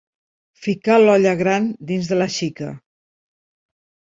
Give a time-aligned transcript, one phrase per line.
[0.61, 2.73] Ficar l'olla gran dins de la xica.